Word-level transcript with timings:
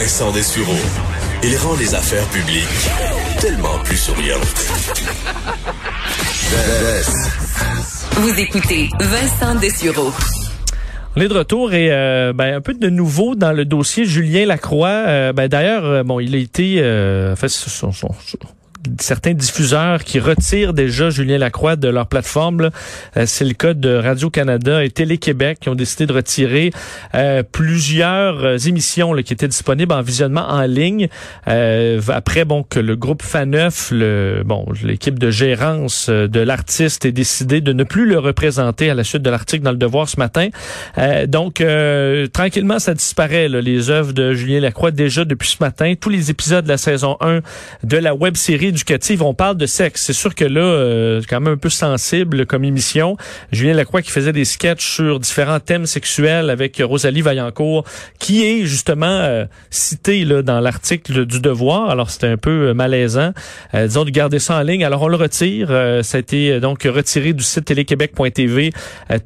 Vincent 0.00 0.30
Dessureau. 0.30 0.78
Il 1.42 1.56
rend 1.56 1.74
les 1.76 1.92
affaires 1.92 2.24
publiques 2.26 2.88
tellement 3.40 3.80
plus 3.82 3.96
souriantes. 3.96 4.70
Vous 8.12 8.38
écoutez 8.38 8.88
Vincent 9.00 9.56
Dessureau. 9.56 10.12
On 11.16 11.20
est 11.20 11.26
de 11.26 11.34
retour 11.34 11.74
et 11.74 11.88
euh, 11.90 12.32
ben, 12.32 12.54
un 12.54 12.60
peu 12.60 12.74
de 12.74 12.88
nouveau 12.88 13.34
dans 13.34 13.50
le 13.50 13.64
dossier 13.64 14.04
Julien 14.04 14.46
Lacroix. 14.46 14.88
Euh, 14.88 15.32
ben, 15.32 15.48
D'ailleurs, 15.48 15.84
euh, 15.84 16.02
bon, 16.04 16.20
il 16.20 16.32
a 16.36 16.38
été, 16.38 16.76
euh, 16.78 17.32
en 17.32 17.36
fait, 17.36 17.48
son, 17.48 17.90
son, 17.90 18.10
certains 19.00 19.34
diffuseurs 19.34 20.04
qui 20.04 20.20
retirent 20.20 20.72
déjà 20.72 21.10
Julien 21.10 21.38
Lacroix 21.38 21.76
de 21.76 21.88
leur 21.88 22.06
plateforme. 22.06 22.70
Euh, 23.16 23.24
c'est 23.26 23.44
le 23.44 23.54
cas 23.54 23.74
de 23.74 23.94
Radio-Canada 23.94 24.84
et 24.84 24.90
Télé-Québec 24.90 25.58
qui 25.60 25.68
ont 25.68 25.74
décidé 25.74 26.06
de 26.06 26.12
retirer 26.12 26.72
euh, 27.14 27.42
plusieurs 27.42 28.44
euh, 28.44 28.56
émissions 28.56 29.14
qui 29.22 29.32
étaient 29.32 29.48
disponibles 29.48 29.92
en 29.92 30.02
visionnement 30.02 30.48
en 30.48 30.62
ligne. 30.62 31.08
après 31.46 32.44
bon 32.44 32.62
que 32.62 32.78
le 32.78 32.96
groupe 32.96 33.22
Faneuf, 33.22 33.90
le 33.90 34.42
bon 34.44 34.66
l'équipe 34.82 35.18
de 35.18 35.30
gérance 35.30 36.08
de 36.08 36.40
l'artiste 36.40 37.04
ait 37.04 37.12
décidé 37.12 37.60
de 37.60 37.72
ne 37.72 37.84
plus 37.84 38.06
le 38.06 38.18
représenter 38.18 38.90
à 38.90 38.94
la 38.94 39.04
suite 39.04 39.22
de 39.22 39.30
l'article 39.30 39.64
dans 39.64 39.72
le 39.72 39.76
Devoir 39.76 40.08
ce 40.08 40.18
matin. 40.18 40.48
donc 41.26 41.62
tranquillement 42.32 42.78
ça 42.78 42.94
disparaît 42.94 43.48
les 43.48 43.90
œuvres 43.90 44.12
de 44.12 44.34
Julien 44.34 44.60
Lacroix 44.60 44.90
déjà 44.90 45.24
depuis 45.24 45.48
ce 45.48 45.62
matin. 45.62 45.94
Tous 45.98 46.10
les 46.10 46.30
épisodes 46.30 46.64
de 46.64 46.68
la 46.68 46.78
saison 46.78 47.16
1 47.20 47.40
de 47.84 47.96
la 47.96 48.14
web 48.14 48.36
série 48.68 48.70
éducative, 48.70 49.22
on 49.22 49.34
parle 49.34 49.56
de 49.56 49.66
sexe. 49.66 50.02
C'est 50.04 50.12
sûr 50.12 50.34
que 50.34 50.44
là, 50.44 50.60
euh, 50.60 51.22
quand 51.28 51.40
même 51.40 51.54
un 51.54 51.56
peu 51.56 51.68
sensible 51.70 52.46
comme 52.46 52.64
émission. 52.64 53.16
Julien 53.52 53.74
Lacroix 53.74 54.02
qui 54.02 54.10
faisait 54.10 54.32
des 54.32 54.44
sketchs 54.44 54.86
sur 54.86 55.20
différents 55.20 55.60
thèmes 55.60 55.86
sexuels 55.86 56.50
avec 56.50 56.82
Rosalie 56.84 57.22
Vaillancourt, 57.22 57.84
qui 58.18 58.44
est 58.44 58.64
justement 58.66 59.06
euh, 59.06 59.44
cité 59.70 60.24
là 60.24 60.42
dans 60.42 60.60
l'article 60.60 61.24
du 61.24 61.40
Devoir. 61.40 61.90
Alors 61.90 62.10
c'était 62.10 62.26
un 62.26 62.36
peu 62.36 62.68
euh, 62.68 62.74
malaisant. 62.74 63.32
Euh, 63.74 63.86
disons 63.86 64.04
de 64.04 64.10
garder 64.10 64.38
ça 64.38 64.56
en 64.56 64.62
ligne. 64.62 64.84
Alors 64.84 65.02
on 65.02 65.08
le 65.08 65.16
retire. 65.16 65.68
ça 66.02 66.16
a 66.16 66.20
été 66.20 66.60
donc 66.60 66.82
retiré 66.82 67.32
du 67.32 67.42
site 67.42 67.64
téléquebec.tv 67.64 68.72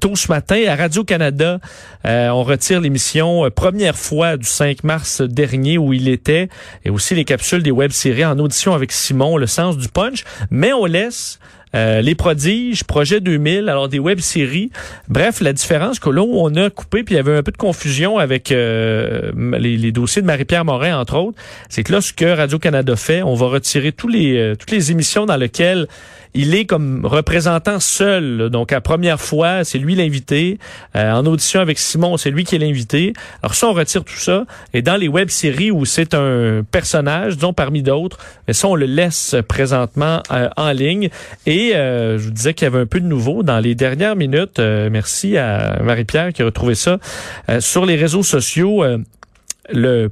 tôt 0.01 0.17
ce 0.17 0.29
matin 0.29 0.61
à 0.69 0.77
Radio 0.77 1.05
Canada. 1.05 1.59
on 2.05 2.43
retire 2.43 2.81
l'émission 2.81 3.49
première 3.55 3.97
fois 3.97 4.37
du 4.37 4.47
5 4.47 4.85
mars 4.85 5.23
dernier 5.23 5.79
où 5.79 5.93
il 5.93 6.09
était 6.09 6.49
et 6.85 6.91
aussi 6.91 7.15
les 7.15 7.25
capsules 7.25 7.63
des 7.63 7.71
web-séries 7.71 8.25
en 8.25 8.39
audition 8.39 8.75
avec 8.75 8.93
Simon 8.93 9.32
le 9.37 9.47
sens 9.47 9.77
du 9.77 9.89
punch, 9.89 10.25
mais 10.51 10.73
on 10.73 10.85
laisse 10.85 11.39
euh, 11.75 12.03
les 12.03 12.15
prodiges, 12.15 12.85
Projet 12.85 13.21
2000, 13.21 13.69
alors 13.69 13.89
des 13.89 13.99
web-séries. 13.99 14.71
Bref, 15.09 15.41
la 15.41 15.53
différence 15.53 15.99
que 15.99 16.11
là 16.11 16.23
où 16.23 16.35
on 16.35 16.55
a 16.57 16.69
coupé, 16.69 17.03
puis 17.03 17.15
il 17.15 17.17
y 17.17 17.21
avait 17.21 17.37
un 17.37 17.43
peu 17.43 17.53
de 17.53 17.57
confusion 17.57 18.19
avec 18.19 18.53
euh, 18.53 19.33
les, 19.59 19.93
dossiers 19.93 20.21
de 20.21 20.27
Marie-Pierre 20.27 20.65
Morin, 20.65 20.99
entre 20.99 21.17
autres, 21.17 21.39
c'est 21.71 21.83
que 21.83 21.93
là, 21.93 22.01
ce 22.01 22.13
que 22.13 22.27
Radio-Canada 22.27 22.95
fait, 22.97 23.23
on 23.23 23.35
va 23.35 23.47
retirer 23.47 23.93
tous 23.93 24.09
les, 24.09 24.37
euh, 24.37 24.55
toutes 24.55 24.71
les 24.71 24.91
émissions 24.91 25.25
dans 25.25 25.37
lesquelles 25.37 25.89
il 26.35 26.55
est 26.55 26.65
comme 26.65 27.05
représentant 27.05 27.81
seul. 27.81 28.49
Donc, 28.51 28.73
à 28.73 28.81
première 28.81 29.21
fois, 29.21 29.65
c'est 29.65 29.79
lui 29.79 29.95
l'invité. 29.95 30.59
Euh, 30.97 31.13
en 31.13 31.27
audition 31.27 31.61
avec 31.61 31.79
Simon, 31.79 32.17
c'est 32.17 32.31
lui 32.31 32.45
qui 32.45 32.55
est 32.55 32.59
l'invité. 32.59 33.13
Alors 33.43 33.55
ça, 33.55 33.69
on 33.69 33.73
retire 33.73 34.05
tout 34.05 34.17
ça. 34.17 34.45
Et 34.73 34.83
dans 34.83 34.97
les 34.97 35.09
web-séries 35.09 35.71
où 35.71 35.85
c'est 35.85 36.15
un 36.15 36.63
personnage, 36.71 37.37
disons 37.37 37.53
parmi 37.53 37.83
d'autres, 37.83 38.19
mais 38.47 38.55
ça, 38.55 38.69
on 38.69 38.75
le 38.75 38.87
laisse 38.87 39.37
présentement 39.47 40.23
euh, 40.31 40.49
en 40.57 40.73
ligne. 40.73 41.11
Et 41.47 41.75
euh, 41.75 42.19
je 42.19 42.25
vous 42.25 42.31
disais 42.31 42.55
qu'il 42.55 42.65
y 42.65 42.69
avait 42.69 42.81
un 42.81 42.87
peu 42.87 43.01
de 43.01 43.07
nouveau 43.07 43.43
dans 43.43 43.59
les 43.59 43.75
dernières 43.75 44.17
minutes. 44.17 44.59
merci 44.59 45.37
à 45.37 45.81
Marie-Pierre 45.83 46.33
qui 46.33 46.43
a 46.43 46.45
retrouvé 46.45 46.75
ça 46.75 46.99
sur 47.61 47.85
les 47.87 47.97
réseaux 47.97 48.23
sociaux. 48.23 48.85
le 49.71 50.11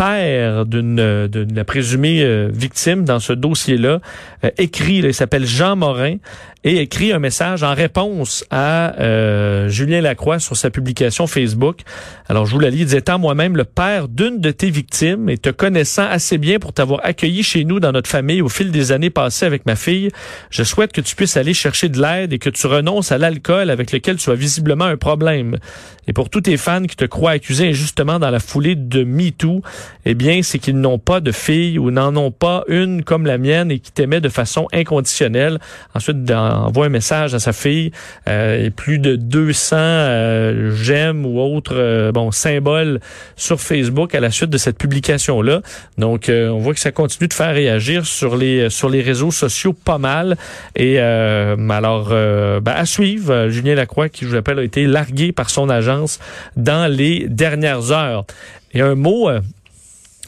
père 0.00 0.64
d'une 0.64 0.96
de 0.96 1.46
la 1.54 1.64
présumée 1.66 2.22
euh, 2.22 2.48
victime 2.50 3.04
dans 3.04 3.20
ce 3.20 3.34
dossier-là 3.34 4.00
euh, 4.44 4.50
écrit, 4.56 4.96
il 4.96 5.12
s'appelle 5.12 5.44
Jean 5.44 5.76
Morin, 5.76 6.16
et 6.62 6.78
écrit 6.78 7.12
un 7.12 7.18
message 7.18 7.62
en 7.62 7.74
réponse 7.74 8.44
à 8.50 9.00
euh, 9.00 9.68
Julien 9.68 10.00
Lacroix 10.02 10.38
sur 10.38 10.56
sa 10.56 10.70
publication 10.70 11.26
Facebook. 11.26 11.80
Alors, 12.28 12.44
je 12.44 12.52
vous 12.52 12.60
la 12.60 12.68
lis. 12.68 12.80
Il 12.80 12.84
disait, 12.84 12.98
étant 12.98 13.18
moi-même 13.18 13.56
le 13.56 13.64
père 13.64 14.08
d'une 14.08 14.40
de 14.40 14.50
tes 14.50 14.70
victimes 14.70 15.28
et 15.28 15.38
te 15.38 15.50
connaissant 15.50 16.06
assez 16.06 16.38
bien 16.38 16.58
pour 16.58 16.72
t'avoir 16.72 17.00
accueilli 17.02 17.42
chez 17.42 17.64
nous 17.64 17.80
dans 17.80 17.92
notre 17.92 18.08
famille 18.08 18.42
au 18.42 18.48
fil 18.48 18.70
des 18.70 18.92
années 18.92 19.10
passées 19.10 19.46
avec 19.46 19.66
ma 19.66 19.76
fille, 19.76 20.10
je 20.50 20.62
souhaite 20.62 20.92
que 20.92 21.00
tu 21.00 21.16
puisses 21.16 21.36
aller 21.36 21.54
chercher 21.54 21.88
de 21.88 22.00
l'aide 22.00 22.32
et 22.32 22.38
que 22.38 22.50
tu 22.50 22.66
renonces 22.66 23.12
à 23.12 23.18
l'alcool 23.18 23.70
avec 23.70 23.92
lequel 23.92 24.16
tu 24.16 24.30
as 24.30 24.34
visiblement 24.34 24.84
un 24.84 24.96
problème. 24.96 25.58
Et 26.06 26.12
pour 26.12 26.28
tous 26.28 26.40
tes 26.42 26.56
fans 26.56 26.82
qui 26.82 26.96
te 26.96 27.04
croient 27.04 27.32
accusé 27.32 27.68
injustement 27.68 28.18
dans 28.18 28.30
la 28.30 28.40
foulée 28.40 28.74
de 28.74 29.04
MeToo, 29.04 29.62
eh 30.04 30.14
bien, 30.14 30.42
c'est 30.42 30.58
qu'ils 30.58 30.78
n'ont 30.78 30.98
pas 30.98 31.20
de 31.20 31.30
fille 31.30 31.78
ou 31.78 31.90
n'en 31.90 32.16
ont 32.16 32.32
pas 32.32 32.64
une 32.68 33.04
comme 33.04 33.26
la 33.26 33.38
mienne 33.38 33.70
et 33.70 33.78
qui 33.78 33.92
t'aimait 33.92 34.20
de 34.20 34.28
façon 34.28 34.66
inconditionnelle. 34.72 35.58
Ensuite, 35.94 36.24
dans 36.24 36.49
envoie 36.54 36.86
un 36.86 36.90
message 36.90 37.34
à 37.34 37.38
sa 37.38 37.52
fille 37.52 37.92
euh, 38.28 38.66
et 38.66 38.70
plus 38.70 38.98
de 38.98 39.16
200 39.16 39.76
euh, 39.76 40.74
j'aime 40.74 41.26
ou 41.26 41.40
autres 41.40 41.74
euh, 41.74 42.12
bon 42.12 42.30
symboles 42.30 43.00
sur 43.36 43.60
Facebook 43.60 44.14
à 44.14 44.20
la 44.20 44.30
suite 44.30 44.50
de 44.50 44.58
cette 44.58 44.78
publication 44.78 45.42
là. 45.42 45.60
Donc 45.98 46.30
on 46.30 46.58
voit 46.58 46.74
que 46.74 46.80
ça 46.80 46.92
continue 46.92 47.28
de 47.28 47.34
faire 47.34 47.54
réagir 47.54 48.06
sur 48.06 48.36
les 48.36 48.70
sur 48.70 48.88
les 48.88 49.02
réseaux 49.02 49.30
sociaux 49.30 49.72
pas 49.72 49.98
mal 49.98 50.36
et 50.76 50.98
alors 50.98 52.08
ben, 52.10 52.72
à 52.72 52.84
suivre 52.84 53.48
Julien 53.48 53.74
Lacroix 53.74 54.08
qui 54.08 54.24
je 54.24 54.30
vous 54.30 54.36
rappelle 54.36 54.58
a 54.58 54.62
été 54.62 54.86
largué 54.86 55.32
par 55.32 55.50
son 55.50 55.68
agence 55.68 56.18
dans 56.56 56.90
les 56.90 57.26
dernières 57.28 57.92
heures. 57.92 58.24
Et 58.72 58.80
un 58.80 58.94
mot 58.94 59.28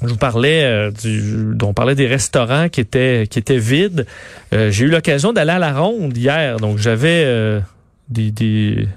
je 0.04 0.08
vous 0.08 0.16
parlais 0.16 0.64
euh, 0.64 0.90
du, 0.90 1.56
on 1.62 1.74
parlait 1.74 1.94
des 1.94 2.06
restaurants 2.06 2.68
qui 2.68 2.80
étaient 2.80 3.26
qui 3.30 3.38
étaient 3.38 3.58
vides. 3.58 4.06
Euh, 4.52 4.70
j'ai 4.70 4.84
eu 4.84 4.88
l'occasion 4.88 5.32
d'aller 5.32 5.52
à 5.52 5.58
la 5.58 5.72
ronde 5.72 6.16
hier, 6.16 6.58
donc 6.58 6.78
j'avais 6.78 7.24
euh, 7.24 7.60
des, 8.08 8.30
des 8.30 8.88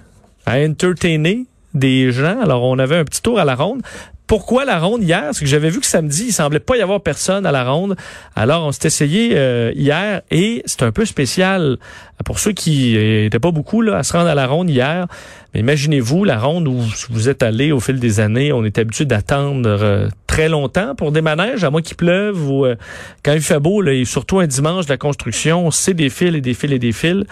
à 0.46 0.60
entertainer 0.60 1.46
des 1.74 2.12
gens. 2.12 2.40
Alors 2.42 2.64
on 2.64 2.80
avait 2.80 2.98
un 2.98 3.06
petit 3.06 3.22
tour 3.22 3.40
à 3.40 3.46
la 3.46 3.56
ronde. 3.56 3.82
Pourquoi 4.28 4.66
la 4.66 4.80
ronde 4.80 5.04
hier? 5.04 5.30
C'est 5.34 5.42
que 5.42 5.50
j'avais 5.50 5.70
vu 5.70 5.80
que 5.80 5.86
samedi, 5.86 6.26
il 6.28 6.34
semblait 6.34 6.60
pas 6.60 6.76
y 6.78 6.82
avoir 6.82 7.02
personne 7.02 7.46
à 7.46 7.52
la 7.52 7.64
ronde. 7.64 7.96
Alors, 8.36 8.66
on 8.66 8.72
s'est 8.72 8.88
essayé 8.88 9.34
euh, 9.36 9.72
hier 9.76 10.22
et 10.32 10.64
c'est 10.66 10.82
un 10.82 10.92
peu 10.92 11.06
spécial 11.06 11.78
pour 12.26 12.40
ceux 12.40 12.52
qui 12.52 12.96
n'étaient 12.98 13.40
pas 13.40 13.52
beaucoup 13.52 13.82
là, 13.82 13.98
à 13.98 14.04
se 14.04 14.14
rendre 14.14 14.30
à 14.30 14.34
la 14.34 14.48
ronde 14.48 14.70
hier. 14.70 15.06
Mais 15.54 15.60
imaginez-vous 15.60 16.24
la 16.24 16.40
ronde 16.40 16.68
où 16.68 16.82
vous 17.12 17.30
êtes 17.30 17.44
allé 17.44 17.72
au 17.72 17.80
fil 17.80 18.00
des 18.00 18.20
années. 18.20 18.52
On 18.52 18.64
est 18.64 18.80
habitué 18.80 19.06
d'attendre 19.06 19.70
euh, 19.70 20.10
très 20.26 20.50
longtemps 20.50 20.96
pour 20.96 21.12
des 21.12 21.22
manèges, 21.22 21.64
à 21.64 21.70
moins 21.70 21.84
qu'il 21.84 21.96
pleuve 21.96 22.50
ou 22.50 22.66
euh, 22.66 22.76
quand 23.24 23.34
il 23.34 23.42
fait 23.42 23.60
beau, 23.60 23.82
là, 23.82 23.94
et 23.94 24.06
surtout 24.06 24.40
un 24.40 24.48
dimanche 24.48 24.86
de 24.86 24.92
la 24.92 24.98
construction, 24.98 25.70
c'est 25.70 25.94
des 25.94 26.10
fils 26.10 26.34
et 26.34 26.42
des 26.42 26.56
fils 26.56 26.72
et 26.72 26.80
des 26.80 26.94
fils. 26.94 27.26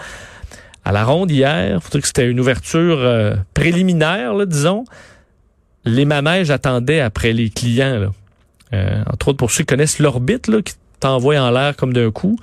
À 0.84 0.92
la 0.92 1.02
ronde 1.02 1.30
hier, 1.30 1.82
faut 1.82 1.90
dire 1.90 2.02
que 2.02 2.06
c'était 2.06 2.28
une 2.28 2.38
ouverture 2.38 3.00
préliminaire, 3.54 4.34
là, 4.34 4.44
disons 4.44 4.84
les 5.84 6.04
manèges 6.04 6.50
attendaient 6.50 7.00
après 7.00 7.32
les 7.32 7.50
clients. 7.50 7.98
Là. 7.98 8.08
Euh, 8.72 9.02
entre 9.12 9.28
autres, 9.28 9.38
pour 9.38 9.50
ceux 9.50 9.64
qui 9.64 9.66
connaissent 9.66 9.98
l'orbite, 9.98 10.48
là, 10.48 10.62
qui 10.62 10.74
t'envoie 11.00 11.38
en 11.38 11.50
l'air 11.50 11.76
comme 11.76 11.92
d'un 11.92 12.10
coup. 12.10 12.38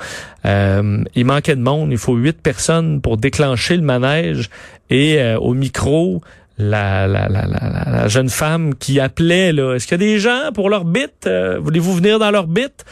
Euh, 0.45 1.03
il 1.15 1.25
manquait 1.25 1.55
de 1.55 1.61
monde. 1.61 1.91
Il 1.91 1.97
faut 1.97 2.15
huit 2.15 2.39
personnes 2.41 3.01
pour 3.01 3.17
déclencher 3.17 3.75
le 3.75 3.83
manège. 3.83 4.49
Et 4.89 5.19
euh, 5.19 5.39
au 5.39 5.53
micro, 5.53 6.21
la, 6.57 7.07
la, 7.07 7.27
la, 7.27 7.47
la, 7.47 8.07
jeune 8.07 8.29
femme 8.29 8.75
qui 8.75 8.99
appelait, 8.99 9.51
là, 9.51 9.73
est-ce 9.73 9.87
qu'il 9.87 9.99
y 9.99 10.03
a 10.03 10.05
des 10.05 10.19
gens 10.19 10.51
pour 10.53 10.69
l'orbite? 10.69 11.27
Voulez-vous 11.59 11.93
venir 11.95 12.19
dans 12.19 12.29
l'orbite? 12.29 12.85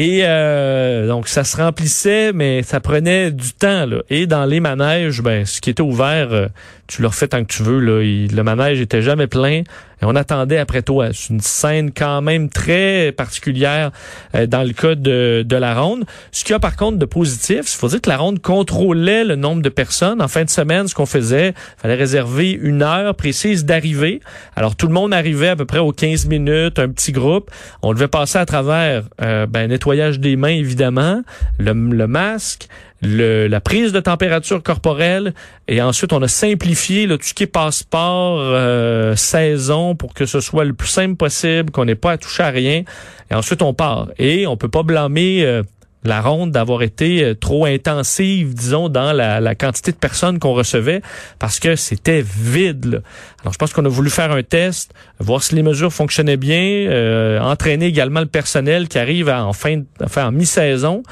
Et 0.00 0.20
euh, 0.22 1.08
donc, 1.08 1.26
ça 1.26 1.42
se 1.42 1.56
remplissait, 1.56 2.32
mais 2.32 2.62
ça 2.62 2.78
prenait 2.78 3.32
du 3.32 3.52
temps. 3.52 3.84
Là. 3.84 3.96
Et 4.10 4.28
dans 4.28 4.44
les 4.44 4.60
manèges, 4.60 5.22
ben, 5.22 5.44
ce 5.44 5.60
qui 5.60 5.70
était 5.70 5.82
ouvert, 5.82 6.32
euh, 6.32 6.46
tu 6.86 7.02
le 7.02 7.08
refais 7.08 7.26
tant 7.26 7.42
que 7.42 7.52
tu 7.52 7.64
veux. 7.64 7.80
Là. 7.80 8.00
le 8.00 8.42
manège 8.42 8.80
était 8.80 9.02
jamais 9.02 9.26
plein. 9.26 9.64
Et 10.00 10.04
on 10.04 10.14
attendait 10.14 10.58
après 10.58 10.82
toi. 10.82 11.08
C'est 11.12 11.30
une 11.30 11.40
scène 11.40 11.90
quand 11.92 12.22
même 12.22 12.48
très 12.48 13.12
particulière 13.12 13.90
euh, 14.34 14.46
dans 14.46 14.62
le 14.62 14.72
cas 14.72 14.94
de, 14.94 15.44
de 15.44 15.56
la 15.56 15.74
ronde. 15.74 16.04
Ce 16.30 16.44
qu'il 16.44 16.52
y 16.52 16.56
a 16.56 16.60
par 16.60 16.76
contre 16.76 16.98
de 16.98 17.04
positif, 17.04 17.62
il 17.62 17.76
faut 17.76 17.88
dire 17.88 18.00
que 18.00 18.08
la 18.08 18.16
ronde 18.16 18.40
contrôlait 18.40 19.24
le 19.24 19.34
nombre 19.34 19.62
de 19.62 19.68
personnes. 19.68 20.22
En 20.22 20.28
fin 20.28 20.44
de 20.44 20.50
semaine, 20.50 20.86
ce 20.86 20.94
qu'on 20.94 21.06
faisait, 21.06 21.54
fallait 21.76 21.96
réserver 21.96 22.52
une 22.52 22.82
heure 22.82 23.14
précise 23.14 23.64
d'arrivée. 23.64 24.20
Alors 24.54 24.76
tout 24.76 24.86
le 24.86 24.94
monde 24.94 25.12
arrivait 25.12 25.48
à 25.48 25.56
peu 25.56 25.64
près 25.64 25.80
aux 25.80 25.92
15 25.92 26.26
minutes, 26.26 26.78
un 26.78 26.88
petit 26.88 27.12
groupe. 27.12 27.50
On 27.82 27.92
devait 27.92 28.08
passer 28.08 28.38
à 28.38 28.46
travers 28.46 29.02
euh, 29.20 29.46
ben, 29.46 29.68
nettoyage 29.88 30.20
des 30.20 30.36
mains 30.36 30.48
évidemment, 30.48 31.22
le, 31.58 31.72
le 31.72 32.06
masque, 32.06 32.68
le, 33.00 33.46
la 33.46 33.60
prise 33.60 33.92
de 33.92 34.00
température 34.00 34.62
corporelle 34.62 35.32
et 35.66 35.80
ensuite 35.80 36.12
on 36.12 36.20
a 36.20 36.28
simplifié 36.28 37.06
le 37.06 37.16
tout 37.16 37.26
ce 37.26 37.34
qui 37.34 37.44
est 37.44 37.46
passeport 37.46 38.38
euh, 38.40 39.16
saison 39.16 39.94
pour 39.94 40.12
que 40.12 40.26
ce 40.26 40.40
soit 40.40 40.64
le 40.64 40.74
plus 40.74 40.88
simple 40.88 41.16
possible, 41.16 41.70
qu'on 41.70 41.86
n'ait 41.86 41.94
pas 41.94 42.12
à 42.12 42.18
toucher 42.18 42.42
à 42.42 42.50
rien 42.50 42.82
et 43.30 43.34
ensuite 43.34 43.62
on 43.62 43.72
part. 43.72 44.08
Et 44.18 44.46
on 44.46 44.56
peut 44.56 44.68
pas 44.68 44.82
blâmer 44.82 45.42
euh, 45.44 45.62
la 46.04 46.20
ronde 46.20 46.52
d'avoir 46.52 46.82
été 46.82 47.24
euh, 47.24 47.34
trop 47.34 47.66
intensive, 47.66 48.54
disons, 48.54 48.88
dans 48.88 49.12
la, 49.12 49.54
quantité 49.54 49.92
de 49.92 49.96
personnes 49.96 50.38
qu'on 50.38 50.54
recevait, 50.54 51.02
parce 51.38 51.58
que 51.60 51.76
c'était 51.76 52.22
vide. 52.22 53.02
Alors, 53.40 53.52
je 53.52 53.58
pense 53.58 53.72
qu'on 53.72 53.84
a 53.84 53.88
voulu 53.88 54.10
faire 54.10 54.32
un 54.32 54.42
test, 54.42 54.94
voir 55.18 55.42
si 55.42 55.54
les 55.54 55.62
mesures 55.62 55.92
fonctionnaient 55.92 56.36
bien, 56.36 57.40
entraîner 57.42 57.86
également 57.86 58.20
le 58.20 58.26
personnel 58.26 58.88
qui 58.88 58.98
arrive 58.98 59.28
en 59.28 59.52
fin, 59.52 59.82
enfin 60.02 60.28
en 60.28 60.32
mi-saison. 60.32 61.02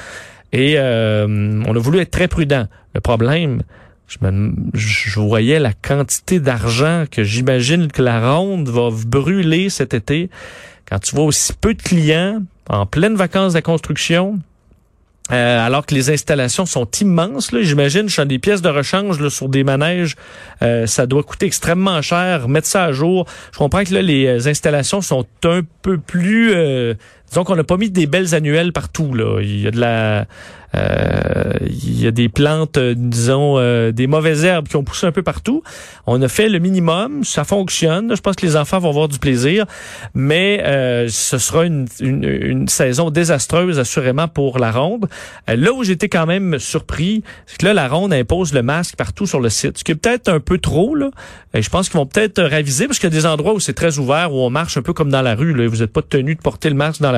Et 0.52 0.74
euh, 0.76 1.62
on 1.66 1.76
a 1.76 1.78
voulu 1.78 1.98
être 2.00 2.10
très 2.10 2.28
prudent. 2.28 2.66
Le 2.94 3.00
problème, 3.00 3.62
je, 4.06 4.16
je 4.74 5.20
voyais 5.20 5.58
la 5.58 5.72
quantité 5.72 6.40
d'argent 6.40 7.04
que 7.10 7.24
j'imagine 7.24 7.88
que 7.88 8.02
la 8.02 8.34
ronde 8.34 8.68
va 8.68 8.88
brûler 9.06 9.68
cet 9.68 9.92
été. 9.92 10.30
Quand 10.88 10.98
tu 11.00 11.14
vois 11.16 11.24
aussi 11.24 11.52
peu 11.52 11.74
de 11.74 11.82
clients 11.82 12.42
en 12.68 12.86
pleine 12.86 13.16
vacances 13.16 13.52
de 13.52 13.60
construction, 13.60 14.38
euh, 15.32 15.66
alors 15.66 15.84
que 15.84 15.94
les 15.94 16.10
installations 16.10 16.66
sont 16.66 16.88
immenses, 17.00 17.50
j'imagine, 17.52 18.08
je 18.08 18.22
des 18.22 18.38
pièces 18.38 18.62
de 18.62 18.68
rechange 18.68 19.20
là, 19.20 19.28
sur 19.28 19.48
des 19.48 19.64
manèges, 19.64 20.14
euh, 20.62 20.86
ça 20.86 21.06
doit 21.06 21.22
coûter 21.22 21.46
extrêmement 21.46 22.00
cher, 22.02 22.48
mettre 22.48 22.68
ça 22.68 22.84
à 22.84 22.92
jour. 22.92 23.26
Je 23.52 23.58
comprends 23.58 23.82
que 23.84 23.94
là, 23.94 24.02
les 24.02 24.48
installations 24.48 25.00
sont 25.00 25.26
un 25.44 25.62
peu 25.82 25.98
plus... 25.98 26.52
Euh, 26.54 26.94
disons 27.28 27.44
qu'on 27.44 27.56
n'a 27.56 27.64
pas 27.64 27.76
mis 27.76 27.90
des 27.90 28.06
belles 28.06 28.34
annuelles 28.34 28.72
partout. 28.72 29.14
Là. 29.14 29.40
Il 29.40 29.60
y 29.60 29.66
a 29.66 29.70
de 29.70 29.80
la 29.80 30.26
euh, 30.76 31.52
il 31.62 32.02
y 32.02 32.06
a 32.06 32.10
des 32.10 32.28
plantes, 32.28 32.76
euh, 32.76 32.94
disons, 32.96 33.54
euh, 33.58 33.92
des 33.92 34.06
mauvaises 34.06 34.44
herbes 34.44 34.68
qui 34.68 34.76
ont 34.76 34.84
poussé 34.84 35.06
un 35.06 35.12
peu 35.12 35.22
partout. 35.22 35.62
On 36.06 36.20
a 36.20 36.28
fait 36.28 36.48
le 36.48 36.58
minimum, 36.58 37.24
ça 37.24 37.44
fonctionne. 37.44 38.14
Je 38.14 38.20
pense 38.20 38.36
que 38.36 38.44
les 38.44 38.56
enfants 38.56 38.78
vont 38.78 38.90
avoir 38.90 39.08
du 39.08 39.18
plaisir, 39.18 39.64
mais 40.14 40.62
ce 41.08 41.38
sera 41.38 41.64
une, 41.64 41.86
saison 42.68 43.10
désastreuse 43.10 43.78
assurément 43.78 44.28
pour 44.28 44.58
la 44.58 44.70
ronde. 44.70 45.08
là 45.46 45.72
où 45.72 45.84
j'étais 45.84 46.08
quand 46.08 46.26
même 46.26 46.58
surpris, 46.58 47.22
c'est 47.46 47.58
que 47.58 47.66
là, 47.66 47.74
la 47.74 47.88
ronde 47.88 48.12
impose 48.12 48.52
le 48.52 48.62
masque 48.62 48.96
partout 48.96 49.26
sur 49.26 49.40
le 49.40 49.48
site, 49.48 49.78
ce 49.78 49.84
qui 49.84 49.92
est 49.92 49.96
peut-être 49.96 50.28
un 50.28 50.40
peu 50.40 50.58
trop. 50.58 50.94
Là. 50.94 51.10
Et 51.54 51.62
je 51.62 51.70
pense 51.70 51.88
qu'ils 51.88 51.98
vont 51.98 52.06
peut-être 52.06 52.42
raviser, 52.42 52.86
parce 52.86 52.98
qu'il 52.98 53.10
y 53.10 53.12
a 53.12 53.16
des 53.16 53.26
endroits 53.26 53.54
où 53.54 53.60
c'est 53.60 53.72
très 53.72 53.98
ouvert, 53.98 54.32
où 54.32 54.38
on 54.40 54.50
marche 54.50 54.76
un 54.76 54.82
peu 54.82 54.92
comme 54.92 55.10
dans 55.10 55.22
la 55.22 55.34
rue. 55.34 55.54
Là. 55.54 55.66
Vous 55.66 55.78
n'êtes 55.78 55.92
pas 55.92 56.02
tenu 56.02 56.34
de 56.34 56.40
porter 56.40 56.68
le 56.68 56.76
masque 56.76 57.00
dans 57.00 57.12
la 57.12 57.15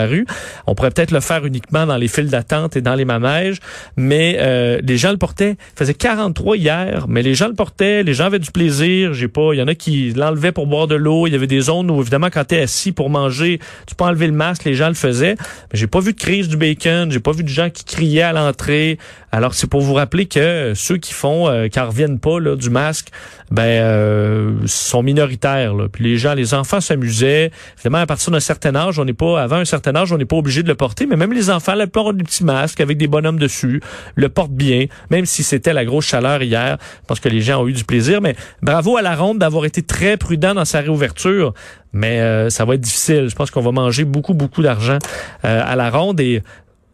On 0.66 0.74
pourrait 0.74 0.90
peut-être 0.90 1.10
le 1.10 1.20
faire 1.20 1.44
uniquement 1.44 1.86
dans 1.86 1.96
les 1.96 2.08
files 2.08 2.30
d'attente 2.30 2.76
et 2.76 2.80
dans 2.80 2.94
les 2.94 3.04
manèges 3.04 3.58
mais 3.96 4.36
euh, 4.40 4.80
les 4.82 4.96
gens 4.96 5.10
le 5.10 5.16
portaient. 5.16 5.56
Il 5.74 5.78
faisait 5.78 5.94
43 5.94 6.56
hier, 6.56 7.06
mais 7.08 7.22
les 7.22 7.34
gens 7.34 7.48
le 7.48 7.54
portaient, 7.54 8.02
les 8.02 8.14
gens 8.14 8.26
avaient 8.26 8.38
du 8.38 8.50
plaisir. 8.50 9.12
J'ai 9.14 9.28
pas, 9.28 9.50
il 9.52 9.58
y 9.58 9.62
en 9.62 9.68
a 9.68 9.74
qui 9.74 10.12
l'enlevaient 10.12 10.52
pour 10.52 10.66
boire 10.66 10.86
de 10.86 10.94
l'eau. 10.94 11.26
Il 11.26 11.32
y 11.32 11.36
avait 11.36 11.46
des 11.46 11.60
zones 11.60 11.90
où 11.90 12.00
évidemment 12.00 12.28
quand 12.32 12.44
tu 12.44 12.54
es 12.54 12.62
assis 12.62 12.92
pour 12.92 13.10
manger, 13.10 13.60
tu 13.86 13.94
peux 13.94 14.04
enlever 14.04 14.26
le 14.26 14.32
masque, 14.32 14.64
les 14.64 14.74
gens 14.74 14.88
le 14.88 14.94
faisaient. 14.94 15.36
Mais 15.72 15.78
j'ai 15.78 15.86
pas 15.86 16.00
vu 16.00 16.12
de 16.12 16.18
crise 16.18 16.48
du 16.48 16.56
bacon, 16.56 17.10
j'ai 17.10 17.20
pas 17.20 17.32
vu 17.32 17.42
de 17.42 17.48
gens 17.48 17.70
qui 17.70 17.84
criaient 17.84 18.22
à 18.22 18.32
l'entrée. 18.32 18.98
Alors 19.32 19.54
c'est 19.54 19.68
pour 19.68 19.80
vous 19.80 19.94
rappeler 19.94 20.26
que 20.26 20.72
ceux 20.74 20.96
qui 20.96 21.12
font, 21.12 21.48
euh, 21.48 21.68
qui 21.68 21.78
reviennent 21.78 22.18
pas 22.18 22.40
là, 22.40 22.56
du 22.56 22.70
masque, 22.70 23.08
ben 23.50 23.62
euh, 23.62 24.52
sont 24.66 25.02
minoritaires. 25.02 25.74
Puis 25.92 26.04
les 26.04 26.16
gens, 26.16 26.34
les 26.34 26.54
enfants 26.54 26.80
s'amusaient. 26.80 27.50
Évidemment, 27.76 27.98
à 27.98 28.06
partir 28.06 28.30
d'un 28.30 28.40
certain 28.40 28.74
âge, 28.74 28.98
on 28.98 29.04
n'est 29.04 29.12
pas, 29.12 29.42
avant 29.42 29.56
un 29.56 29.64
certain 29.64 29.87
on 29.94 30.18
n'est 30.18 30.24
pas 30.24 30.36
obligé 30.36 30.62
de 30.62 30.68
le 30.68 30.74
porter. 30.74 31.06
Mais 31.06 31.16
même 31.16 31.32
les 31.32 31.50
enfants, 31.50 31.74
la 31.74 31.86
plupart 31.86 32.06
ont 32.06 32.12
des 32.12 32.24
petits 32.24 32.44
masques 32.44 32.80
avec 32.80 32.98
des 32.98 33.06
bonhommes 33.06 33.38
dessus, 33.38 33.80
le 34.14 34.28
portent 34.28 34.52
bien, 34.52 34.86
même 35.10 35.26
si 35.26 35.42
c'était 35.42 35.72
la 35.72 35.84
grosse 35.84 36.06
chaleur 36.06 36.42
hier. 36.42 36.78
Pense 37.06 37.20
que 37.20 37.28
les 37.28 37.40
gens 37.40 37.62
ont 37.62 37.68
eu 37.68 37.72
du 37.72 37.84
plaisir. 37.84 38.20
Mais 38.20 38.36
bravo 38.62 38.96
à 38.96 39.02
la 39.02 39.16
ronde 39.16 39.38
d'avoir 39.38 39.64
été 39.64 39.82
très 39.82 40.16
prudent 40.16 40.54
dans 40.54 40.64
sa 40.64 40.80
réouverture. 40.80 41.54
Mais 41.92 42.20
euh, 42.20 42.50
ça 42.50 42.64
va 42.64 42.74
être 42.74 42.80
difficile. 42.80 43.28
Je 43.28 43.34
pense 43.34 43.50
qu'on 43.50 43.62
va 43.62 43.72
manger 43.72 44.04
beaucoup, 44.04 44.34
beaucoup 44.34 44.62
d'argent 44.62 44.98
euh, 45.44 45.62
à 45.64 45.76
la 45.76 45.90
ronde 45.90 46.20
et 46.20 46.42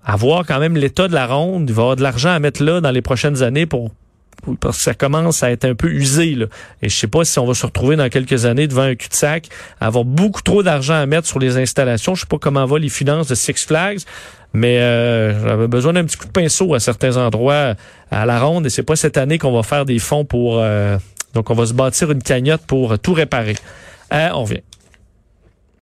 avoir 0.05 0.46
quand 0.46 0.61
même 0.61 0.76
l'état 0.76 1.08
de 1.08 1.14
la 1.14 1.26
ronde. 1.26 1.69
Il 1.69 1.75
va 1.75 1.81
y 1.81 1.85
avoir 1.85 1.96
de 1.96 2.02
l'argent 2.02 2.31
à 2.31 2.38
mettre 2.38 2.62
là 2.62 2.81
dans 2.81 2.91
les 2.91 3.02
prochaines 3.02 3.43
années 3.43 3.67
pour 3.67 3.91
parce 4.60 4.78
que 4.78 4.82
ça 4.82 4.94
commence 4.94 5.42
à 5.42 5.50
être 5.50 5.64
un 5.64 5.75
peu 5.75 5.88
usé. 5.88 6.34
Là. 6.34 6.46
Et 6.82 6.88
je 6.88 6.96
sais 6.96 7.06
pas 7.06 7.25
si 7.25 7.38
on 7.38 7.46
va 7.46 7.54
se 7.54 7.66
retrouver 7.66 7.96
dans 7.96 8.08
quelques 8.08 8.46
années 8.46 8.66
devant 8.66 8.82
un 8.82 8.94
cul-de-sac, 8.94 9.48
avoir 9.81 10.04
beaucoup 10.04 10.42
trop 10.42 10.62
d'argent 10.62 10.94
à 10.94 11.06
mettre 11.06 11.26
sur 11.26 11.38
les 11.38 11.56
installations. 11.56 12.14
Je 12.14 12.22
sais 12.22 12.26
pas 12.26 12.38
comment 12.38 12.64
vont 12.66 12.76
les 12.76 12.88
finances 12.88 13.28
de 13.28 13.34
Six 13.34 13.64
Flags, 13.64 14.00
mais 14.52 14.78
euh, 14.78 15.46
j'avais 15.46 15.69
besoin 15.69 15.92
d'un 15.92 16.04
petit 16.04 16.16
coup 16.16 16.26
de 16.26 16.32
pinceau 16.32 16.75
à 16.75 16.81
certains 16.81 17.16
endroits 17.16 17.75
à 18.10 18.26
la 18.26 18.40
ronde. 18.40 18.66
Et 18.66 18.70
c'est 18.70 18.82
pas 18.82 18.96
cette 18.96 19.16
année 19.16 19.38
qu'on 19.38 19.52
va 19.52 19.62
faire 19.62 19.84
des 19.84 19.98
fonds 19.98 20.25
pour... 20.25 20.58
Euh, 20.60 20.98
donc 21.34 21.50
on 21.50 21.54
va 21.54 21.66
se 21.66 21.72
bâtir 21.72 22.10
une 22.12 22.22
cagnotte 22.22 22.62
pour 22.66 22.98
tout 22.98 23.12
réparer. 23.12 23.56
Euh, 24.12 24.28
on 24.34 24.44
vient. 24.44 24.60